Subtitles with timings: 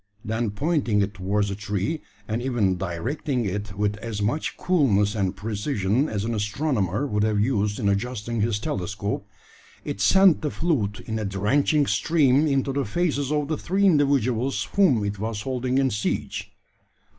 [0.25, 5.35] Then pointing it towards the tree, and even directing it with as much coolness and
[5.37, 9.29] precision as an astronomer would have used in adjusting his telescope,
[9.85, 14.67] it sent the fluid in a drenching stream into the faces of the three individuals
[14.75, 16.51] whom it was holding in siege.